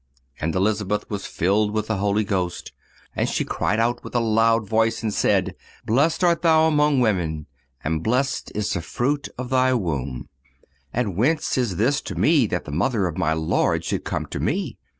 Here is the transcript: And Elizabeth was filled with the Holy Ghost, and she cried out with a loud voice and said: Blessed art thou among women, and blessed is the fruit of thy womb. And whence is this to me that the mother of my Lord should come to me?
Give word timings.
And 0.39 0.55
Elizabeth 0.55 1.07
was 1.11 1.27
filled 1.27 1.69
with 1.75 1.85
the 1.85 1.97
Holy 1.97 2.23
Ghost, 2.23 2.71
and 3.15 3.29
she 3.29 3.45
cried 3.45 3.79
out 3.79 4.03
with 4.03 4.15
a 4.15 4.19
loud 4.19 4.67
voice 4.67 5.03
and 5.03 5.13
said: 5.13 5.53
Blessed 5.85 6.23
art 6.23 6.41
thou 6.41 6.67
among 6.67 7.01
women, 7.01 7.45
and 7.83 8.01
blessed 8.01 8.51
is 8.55 8.73
the 8.73 8.81
fruit 8.81 9.29
of 9.37 9.49
thy 9.51 9.75
womb. 9.75 10.27
And 10.91 11.15
whence 11.17 11.55
is 11.55 11.75
this 11.75 12.01
to 12.01 12.15
me 12.15 12.47
that 12.47 12.65
the 12.65 12.71
mother 12.71 13.05
of 13.05 13.15
my 13.15 13.33
Lord 13.33 13.83
should 13.85 14.03
come 14.03 14.25
to 14.31 14.39
me? 14.39 14.79